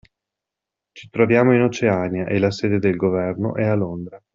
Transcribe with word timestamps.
Ci 0.97 1.11
troviamo 1.11 1.53
in 1.53 1.61
Oceania 1.61 2.25
e 2.25 2.39
la 2.39 2.49
sede 2.49 2.79
del 2.79 2.95
governo 2.95 3.53
è 3.53 3.65
a 3.67 3.75
Londra. 3.75 4.19